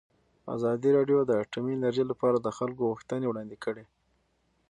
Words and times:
ازادي 0.55 0.89
راډیو 0.97 1.19
د 1.25 1.31
اټومي 1.43 1.71
انرژي 1.75 2.03
لپاره 2.11 2.37
د 2.39 2.47
خلکو 2.57 2.89
غوښتنې 2.91 3.25
وړاندې 3.27 3.57
کړي. 3.65 3.83